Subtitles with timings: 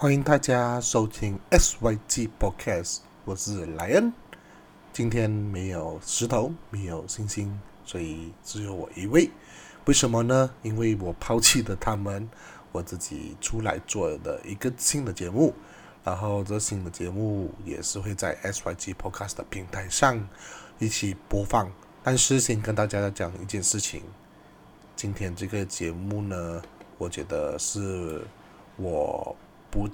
[0.00, 4.10] 欢迎大家收听 SYG Podcast，我是莱恩。
[4.94, 9.28] 今天没有石头，没有星星，所以只有我一位。
[9.84, 10.50] 为什么呢？
[10.62, 12.26] 因为我抛弃了他们，
[12.72, 15.52] 我自己出来做的一个新的节目。
[16.02, 20.26] 然后这新的节目也是会在 SYG Podcast 的平台上
[20.78, 21.70] 一起播放。
[22.02, 24.02] 但是先跟大家讲一件事情，
[24.96, 26.62] 今天这个节目呢，
[26.96, 28.26] 我觉得是
[28.76, 29.36] 我。
[29.70, 29.88] 不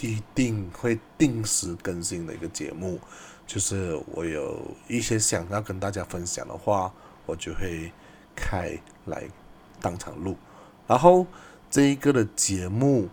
[0.00, 2.98] 一定会定时更新的一个节目，
[3.46, 6.92] 就是我有一些想要跟大家分享的话，
[7.26, 7.92] 我就会
[8.34, 9.28] 开来
[9.80, 10.36] 当场录。
[10.86, 11.26] 然后
[11.70, 13.08] 这一个的节目，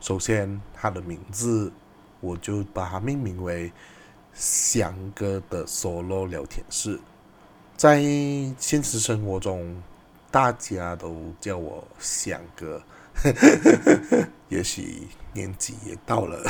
[0.00, 1.72] 首先它的名字
[2.20, 3.72] 我就把它命名为
[4.32, 7.00] “翔哥的 solo 聊天室”。
[7.76, 8.00] 在
[8.58, 9.82] 现实生活中，
[10.30, 12.80] 大家都叫我翔哥。
[14.50, 16.42] 也许年纪也到了，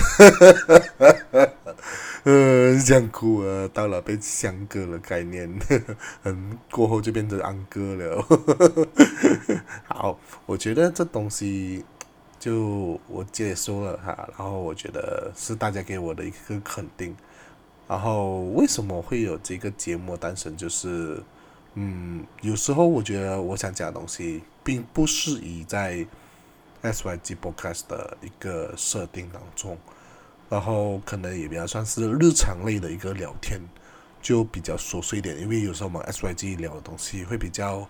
[2.25, 3.69] 呃，想哭啊！
[3.75, 5.51] 到了被相割的概念，
[6.25, 8.27] 嗯，过后就变成安哥了。
[9.87, 11.85] 好，我觉得这东西
[12.39, 17.15] 就我接受了哈，然后我觉得是大家给我的一个肯定。
[17.87, 20.57] 然后为什么会有这个节目诞生？
[20.57, 21.23] 就是，
[21.75, 26.07] 嗯，有时候我觉得我想讲的东西，并不适宜在。
[26.83, 29.77] SYG 播客的一个设定当中，
[30.49, 33.61] 然后可能也比较算是日常类的一个聊天，
[34.23, 35.39] 就比较琐碎一点。
[35.39, 37.87] 因为有时候我们 SYG 聊的东西会比较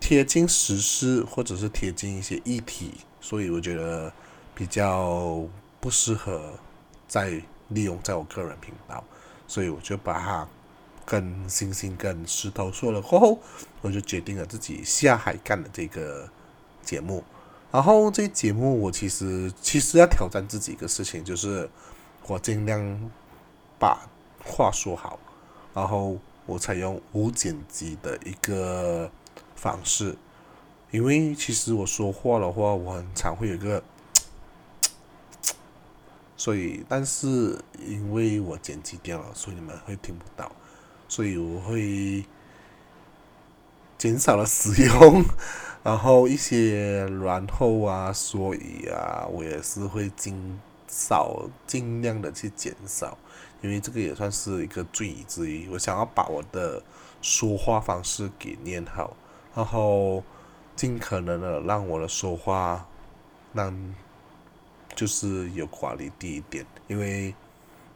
[0.00, 4.12] 贴近时事，或者是贴近一些议题，所以我觉得
[4.54, 5.44] 比较
[5.80, 6.52] 不适合
[7.06, 9.04] 再利用在我个人频道，
[9.46, 10.48] 所以我就把它
[11.06, 13.38] 跟星星跟石头说了过后，
[13.80, 16.28] 我就决定了自己下海干的这个
[16.82, 17.22] 节目。
[17.70, 21.68] 然后这节目我其实其实要挑战自己一个事情，就是
[22.26, 23.10] 我尽量
[23.78, 24.08] 把
[24.42, 25.18] 话说好，
[25.74, 29.10] 然后我采用无剪辑的一个
[29.54, 30.16] 方式，
[30.90, 33.82] 因为其实我说话的话，我很常会有一个，
[36.38, 40.50] 所以但是因为我剪辑掉了，所以你们会听不到，
[41.06, 42.24] 所以我会
[43.98, 45.24] 减少了使用。
[45.84, 53.16] 然后一些然后啊，所以啊，我也是会尽少尽量的去减少，
[53.62, 55.66] 因为这个也算是一个罪之一。
[55.68, 56.82] 我想要把我的
[57.22, 59.16] 说话方式给练好，
[59.54, 60.22] 然后
[60.76, 62.86] 尽可能的让我的说话
[63.54, 63.94] 让
[64.94, 67.34] 就是有管理低一点，因为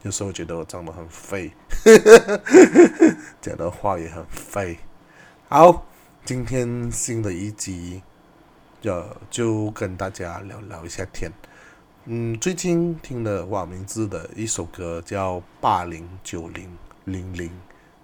[0.02, 1.50] 有时候觉得我讲的很废，
[3.42, 4.78] 讲的话也很废。
[5.48, 5.84] 好。
[6.24, 8.00] 今天新的一集，
[8.82, 11.28] 要就跟大家聊聊一下天。
[12.04, 16.70] 嗯，最近听了网名字的一首歌叫《八零九零
[17.06, 17.48] 零零》，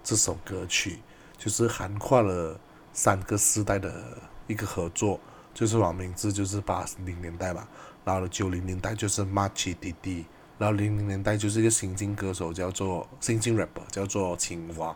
[0.03, 0.99] 这首歌曲
[1.37, 2.59] 就是涵盖了
[2.91, 5.17] 三个时代的一个合作，
[5.53, 7.65] 就是网名字就是八零年代嘛，
[8.03, 10.25] 然后九零年代就是马奇弟弟，
[10.57, 14.93] 然后零零年代就是一个新晋歌手叫做新晋 rapper 叫做青蛙。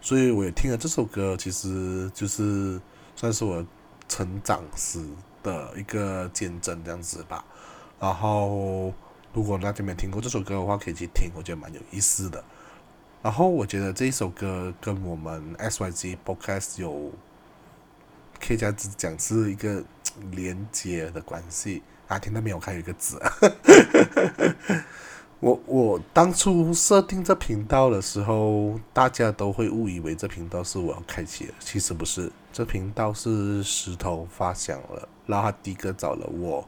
[0.00, 2.80] 所以我也听了这首歌，其实就是
[3.16, 3.64] 算是我
[4.08, 5.04] 成长时
[5.42, 7.44] 的一个见证这样子吧。
[8.00, 8.94] 然后，
[9.32, 12.42] 如果大家没听过这首歌的话，可以去听，我觉得蛮有意思的。
[13.20, 17.10] 然后，我觉得这一首歌跟我们 SYG Podcast 有
[18.40, 19.82] 可以这样子讲是一个
[20.30, 22.16] 连接的关系啊。
[22.20, 22.60] 听到没有？
[22.60, 23.20] 还有一个字。
[25.40, 36.66] 我我当初设定这频道的时候，大家都会误以为这频道是我要开启的，其实不是，这频道是石头发响了，然后他第一个找了我，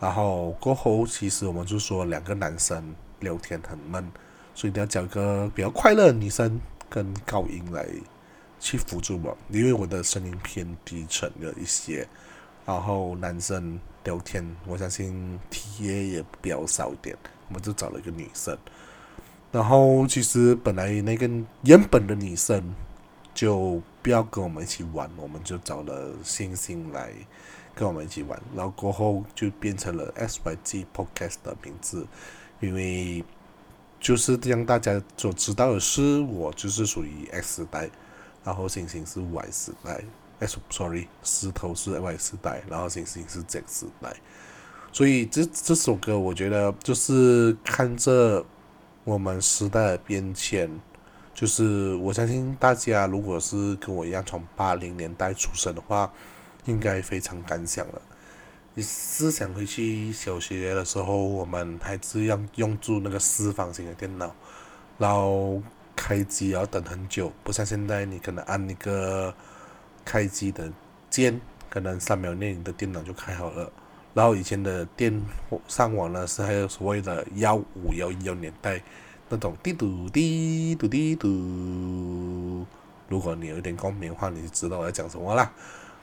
[0.00, 4.10] 然后过后其实我们就说两个男生聊天很闷，
[4.54, 6.58] 所以你要找个比较快乐的女生
[6.88, 7.86] 跟高音来
[8.58, 12.08] 去辅助我，因为我的声音偏低沉了一些，
[12.64, 17.14] 然后男生聊天，我相信体验也比较少一点。
[17.48, 18.56] 我们就找了一个女生，
[19.52, 21.28] 然后其实本来那个
[21.62, 22.74] 原本的女生
[23.34, 27.10] 就不要跟我们一起玩，我们就找了星星来
[27.74, 32.06] 跟我们一起玩，然后过后就变成了 SYG Podcast 的名字，
[32.60, 33.24] 因为
[33.98, 37.88] 就是让大家所知道的是，我就是属于 X 时代，
[38.44, 40.04] 然后星星是 Y 时代，
[40.70, 44.14] ，sorry，石头是 Y 时代，然后星星是 Z 时代。
[44.92, 48.44] 所以这这首歌，我觉得就是看着
[49.04, 50.70] 我们时代的变迁，
[51.34, 56.12] 就是我相信大家如果是跟我一样从八零年代出生的话，
[56.64, 58.00] 应该非常感想了。
[58.74, 64.32] 你是想回去小学的时候，我们还是要用住那个四方形的电脑，
[64.98, 65.60] 然后
[65.96, 69.34] 开机要等很久，不像现在你可能按那个
[70.08, 70.72] 开机的
[71.10, 71.38] 键，
[71.68, 73.70] 可能三秒内你的电脑就开好了。
[74.14, 75.22] 然后以前的电
[75.68, 78.82] 上网呢是还有所谓的幺五幺幺年代
[79.28, 82.64] 那种滴嘟滴嘟滴嘟，
[83.06, 85.52] 如果你有点共鸣的话，你就知道我在讲什么啦。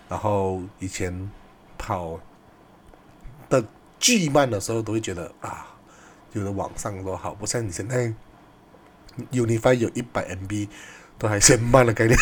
[0.08, 1.31] 然后以前
[1.80, 2.19] 跑
[3.50, 3.66] 的
[4.00, 5.66] 巨慢的时候，都会觉得啊，
[6.34, 8.13] 有的网上都好，不像你现在
[9.31, 10.69] Unify 有一百 MB
[11.18, 12.18] 都还嫌慢的概念。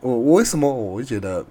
[0.00, 1.44] 我 我为什么我会觉得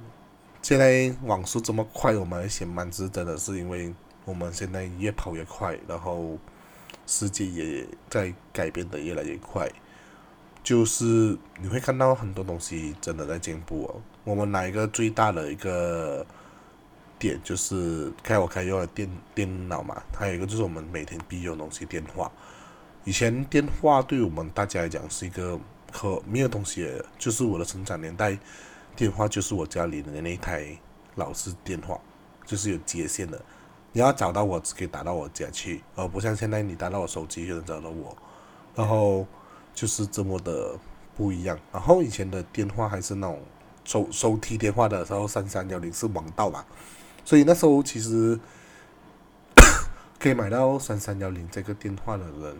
[0.61, 2.91] 现在网速这么快，我们还嫌慢？
[2.91, 3.93] 是真的是因为
[4.25, 6.37] 我们现在越跑越快，然后
[7.07, 9.69] 世界也在改变的越来越快。
[10.63, 14.01] 就是你会看到很多东西真的在进步哦。
[14.23, 16.23] 我们哪一个最大的一个
[17.17, 20.03] 点就是开我开用的电电脑嘛？
[20.15, 22.31] 还有一个就是我们每天必用的东西电话。
[23.03, 25.59] 以前电话对我们大家来讲是一个
[25.91, 28.37] 可没有东西，就是我的成长年代，
[28.95, 30.67] 电话就是我家里的那一台
[31.15, 31.99] 老式电话，
[32.45, 33.41] 就是有接线的。
[33.91, 38.17] 你要找到我，只可以打到我家去，而不像现在你打到我手机就能找到我。
[38.75, 39.25] 然后。
[39.73, 40.77] 就是这么的
[41.15, 41.57] 不一样。
[41.71, 43.39] 然后以前的电话还是那种
[43.85, 46.65] 收收提电话的时候，三三幺零是王道嘛，
[47.23, 48.37] 所以那时候其实
[50.19, 52.57] 可以买到三三幺零这个电话的人，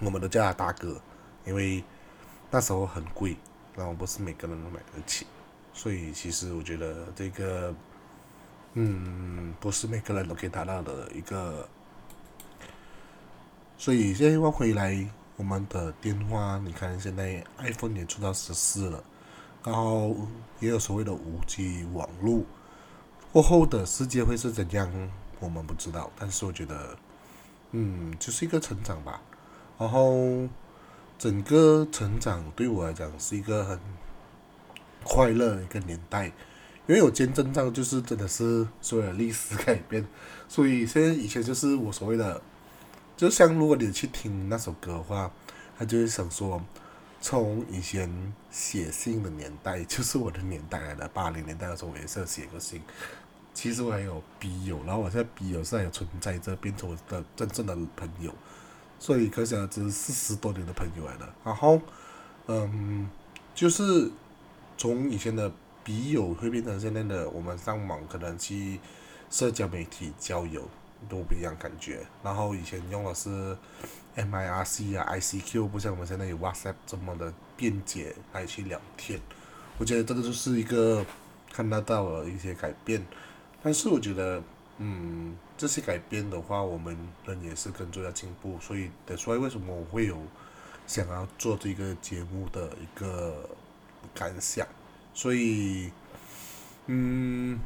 [0.00, 1.00] 我们都叫他大哥，
[1.44, 1.82] 因为
[2.50, 3.36] 那时候很贵，
[3.76, 5.26] 然后不是每个人都买得起，
[5.72, 7.74] 所以其实我觉得这个，
[8.74, 11.68] 嗯，不是每个人都可以达到的一个，
[13.76, 15.08] 所以现在我回来。
[15.38, 19.04] 我们的电话，你看现在 iPhone 也出到十四了，
[19.62, 20.16] 然后
[20.60, 22.42] 也有所谓的五 G 网络，
[23.34, 24.90] 过后的世界会是怎样，
[25.38, 26.10] 我们不知道。
[26.18, 26.96] 但是我觉得，
[27.72, 29.20] 嗯，就是一个成长吧。
[29.78, 30.48] 然后
[31.18, 33.78] 整个成长对我来讲是一个很
[35.04, 36.26] 快乐的一个年代，
[36.86, 40.06] 因为我见证到就是真的是所有的历史改变。
[40.48, 42.40] 所以现在以前就是我所谓的。
[43.16, 45.32] 就像如果你去听那首歌的话，
[45.78, 46.62] 他就会想说，
[47.18, 52.82] 从以前写信的年代，就是我的年代来的，八零年代的时候我也是写个信。
[53.54, 58.30] 其实我还有笔友，然后我现在笔友是还有存在着，变成我的真正的朋友。
[58.98, 61.28] 所以可想而知，四十多年的朋友来的。
[61.44, 61.80] 然后，
[62.46, 63.08] 嗯，
[63.54, 64.10] 就是
[64.76, 65.50] 从以前的
[65.84, 68.80] 笔友会变成现在的我们上网可能去
[69.30, 70.68] 社交媒体交友。
[71.10, 73.28] 都不一样感觉，然后以前用的是
[74.14, 79.20] M I R C 啊 I C Q，不像我们现在有 WhatsApp 这么的便捷来去聊天。
[79.76, 81.04] 我觉得这个就是一个
[81.52, 83.06] 看得到了一些改变，
[83.62, 84.42] 但是我觉得，
[84.78, 90.18] 嗯，这些改变的话，我们人也是跟着要进步，所以，所以为什么我会有
[90.86, 93.48] 想要做这个节目的一个
[94.14, 94.66] 感想，
[95.14, 95.90] 所以，
[96.86, 97.58] 嗯。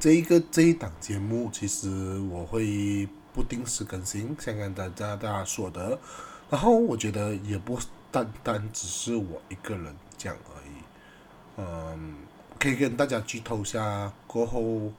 [0.00, 5.98] 这一个这一档节目，其实我会不定时更新，想跟大家大家说的。
[6.48, 7.78] 然后我觉得也不
[8.10, 10.72] 单单只是我一个人讲而已，
[11.58, 12.14] 嗯，
[12.58, 14.90] 可以跟大家剧透下，过后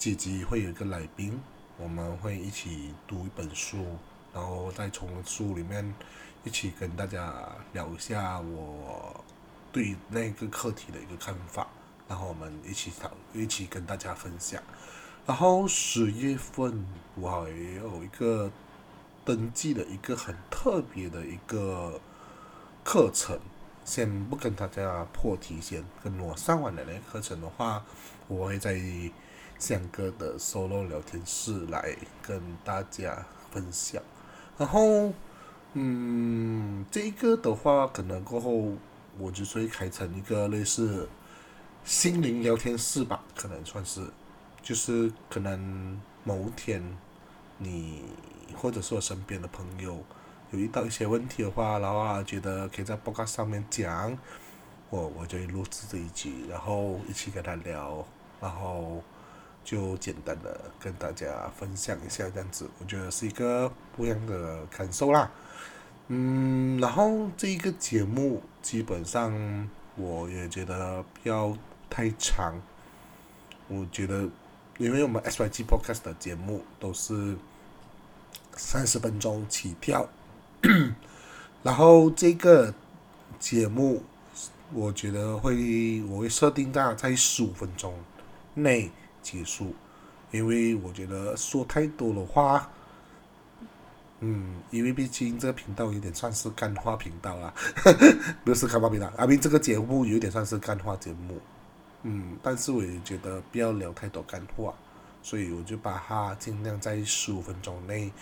[0.00, 1.38] 几集会有一个来宾，
[1.76, 3.84] 我们会一起读一本书，
[4.32, 5.94] 然后再从书里面
[6.42, 7.34] 一起跟大家
[7.74, 9.22] 聊一下我
[9.70, 11.66] 对那个课题的一个看法。
[12.08, 14.62] 然后我们一起讨，一起跟大家分享。
[15.26, 16.82] 然后十月份
[17.14, 18.50] 我还有一个
[19.22, 22.00] 登记的一个很特别的一个
[22.82, 23.38] 课程，
[23.84, 27.84] 先不跟大家破题，先跟我上完的那个课程的话，
[28.28, 28.80] 我会在
[29.60, 34.02] 香哥的 solo 聊天室来跟大家分享。
[34.58, 35.12] 然后，
[35.74, 38.72] 嗯，这一个的话，可能过后
[39.18, 41.08] 我就会开成一个类似。
[41.82, 44.06] 心灵聊天室吧，可能算是，
[44.62, 46.82] 就是可能某天
[47.56, 48.02] 你
[48.54, 49.98] 或者是我身边的朋友
[50.50, 54.16] 有遇到一些问题的话，然后啊觉得可以在报告上面讲，
[54.90, 58.06] 我我就录制这一集，然后一起跟他聊，
[58.42, 59.02] 然后
[59.64, 65.30] 就简单的跟大家分享一下这样子，我觉得是一个不一样的感受啦。
[66.08, 71.56] 嗯，然后这一个节目基本上我也觉得不要。
[71.92, 72.54] 太长，
[73.66, 74.28] 我觉得，
[74.78, 77.36] 因为我们 S Y G Podcast 的节目都是
[78.54, 80.08] 三十分钟起跳，
[81.64, 82.72] 然后这个
[83.40, 84.04] 节目，
[84.72, 87.92] 我觉得会我会设定在在十五分钟
[88.54, 89.74] 内结束，
[90.30, 92.70] 因为我觉得说太多的话，
[94.20, 97.52] 嗯，因为毕竟这个频道有点算是干话频道啦，
[98.44, 101.40] 不是干话频道，阿斌这个节目有点算是干话节目，
[102.02, 104.74] 嗯，但是我也觉得不要聊太多干话，
[105.22, 108.12] 所以我就把它尽量在十五分钟内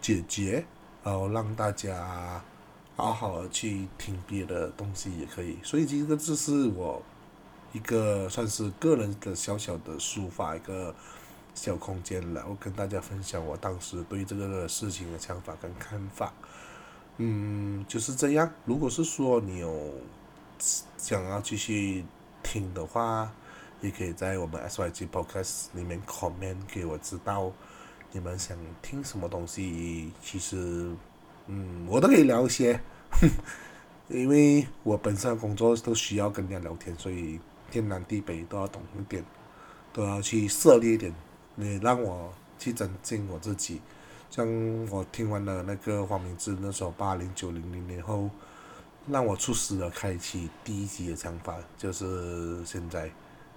[0.00, 0.64] 解决，
[1.02, 2.42] 然后让大家
[2.96, 7.02] 好好的去听别的东西也可以，所以这个就是我
[7.72, 10.94] 一个算是个人的小小的抒发一个。
[11.54, 16.32] 小空间了，我跟大家分享我当时对这个事情的想法跟看法。
[17.16, 18.48] 嗯，就是这样。
[18.64, 19.92] 如果是说你有
[20.96, 22.04] 想要继续
[22.44, 23.28] 听的话，
[23.80, 27.50] 也可以在我们 SYG Podcast 里面 comment 给我知道
[28.12, 30.12] 你们想听什么东西。
[30.22, 30.94] 其实，
[31.48, 32.80] 嗯，我都可以聊一些，
[34.06, 39.24] 因为我本身工作都需要跟人家聊天，所以天南地北都要懂一点，
[39.92, 41.14] 都要去涉猎一点。
[41.54, 43.80] 你让我去增进我自己，
[44.30, 44.46] 像
[44.90, 48.30] 我听完了那个黄明志那首八零九零零年后，
[49.08, 53.10] 让我促使了开启第一集的想法，就是现在，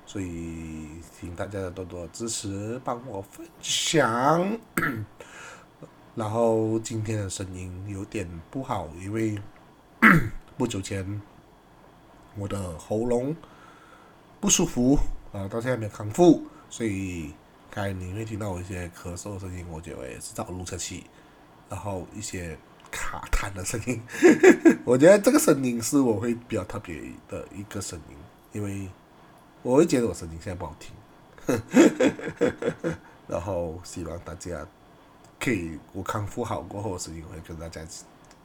[0.05, 0.87] 所以
[1.19, 4.57] 请大家多多支持，帮我分享。
[6.15, 9.39] 然后今天的声音有点不好，因为
[10.57, 11.21] 不久前
[12.35, 13.35] 我的喉咙
[14.41, 14.99] 不舒服，
[15.31, 17.31] 啊，到现在没有康复，所以。
[17.73, 21.05] 该你会听到我一些咳嗽的声音，我觉得也是找录车器，
[21.69, 22.57] 然后一些
[22.91, 24.01] 卡痰的声音。
[24.83, 28.17] 我觉得这个声音是我会比较特别的一个声音，
[28.51, 28.89] 因为
[29.63, 30.93] 我会觉得我声音现在不好听。
[33.25, 34.67] 然后希望大家
[35.39, 37.81] 可以我康复好过后，声音会跟大家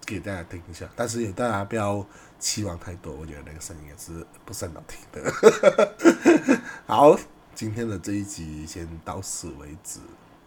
[0.06, 0.88] 给大家听一下。
[0.96, 2.06] 但是也大家不要
[2.38, 6.60] 期望太多，我觉得那个声音也是不是很好听的。
[6.86, 7.18] 好。
[7.54, 9.98] 今天的这一集先到此为止。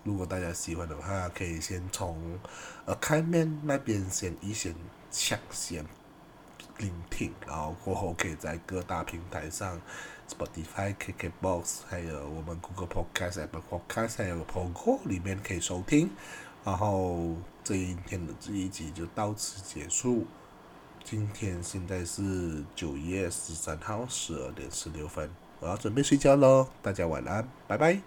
[0.03, 2.39] 如果大家喜欢的话，可以先从
[2.85, 4.75] 呃开面那边先一先
[5.09, 5.83] 抢先
[6.77, 9.81] 聆听，然后过后可以在各大平台上
[10.29, 16.11] ，Spotify、KKBox，还有我们 Google Podcast、Apple Podcast，还有 Pogo 里面可以收听。
[16.63, 17.35] 然后
[17.69, 20.25] 这一天的这一集就到此结束。
[21.03, 25.29] 今天现在是九月十三号十二点十六分。
[25.59, 28.01] 我要准备睡觉喽，大家晚安，拜拜。